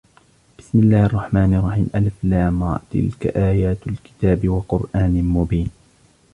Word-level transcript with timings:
بِسْمِ 0.59 0.79
اللَّهِ 0.79 1.05
الرَّحْمَنِ 1.05 1.53
الرَّحِيمِ 1.53 1.87
الر 1.95 2.77
تِلْكَ 2.91 3.27
آيَاتُ 3.37 3.87
الْكِتَابِ 3.87 4.47
وَقُرْآنٍ 4.49 5.13
مُبِينٍ 5.23 5.69